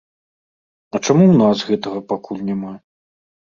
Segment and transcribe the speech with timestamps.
[0.95, 2.75] А чаму ў нас гэтага пакуль няма?